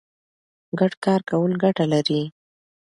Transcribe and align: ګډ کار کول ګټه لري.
ګډ 0.79 0.93
کار 1.05 1.21
کول 1.29 1.51
ګټه 1.63 1.85
لري. 1.93 2.21